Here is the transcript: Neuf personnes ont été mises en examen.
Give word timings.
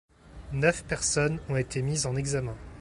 Neuf 0.53 0.83
personnes 0.83 1.39
ont 1.47 1.57
été 1.57 1.83
mises 1.83 2.07
en 2.07 2.15
examen. 2.15 2.55